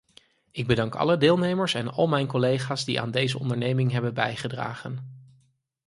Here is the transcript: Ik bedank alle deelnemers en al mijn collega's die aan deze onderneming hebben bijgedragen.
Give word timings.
Ik 0.51 0.67
bedank 0.67 0.95
alle 0.95 1.17
deelnemers 1.17 1.73
en 1.73 1.87
al 1.91 2.07
mijn 2.07 2.27
collega's 2.27 2.85
die 2.85 3.01
aan 3.01 3.11
deze 3.11 3.39
onderneming 3.39 3.91
hebben 3.91 4.13
bijgedragen. 4.13 5.19